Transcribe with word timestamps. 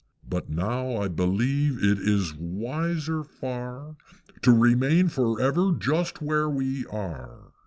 But 0.27 0.49
now 0.49 0.95
I 0.97 1.07
believe 1.09 1.77
it 1.83 1.99
is 1.99 2.33
wiser 2.33 3.23
far 3.23 3.97
To 4.41 4.51
remain 4.51 5.09
for 5.09 5.39
ever 5.39 5.73
just 5.73 6.23
where 6.23 6.49
we 6.49 6.87
are." 6.87 7.51